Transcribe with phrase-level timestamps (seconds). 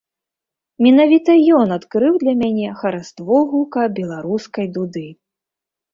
[0.85, 5.07] Менавіта ён адкрыў для мяне хараство гука беларускай дуды.